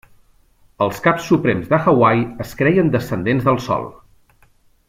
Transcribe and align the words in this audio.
Els 0.85 1.01
caps 1.07 1.27
suprems 1.33 1.69
de 1.73 1.81
Hawaii 1.91 2.25
es 2.47 2.57
creien 2.63 2.93
descendents 2.99 3.49
del 3.51 3.65
Sol. 3.71 3.91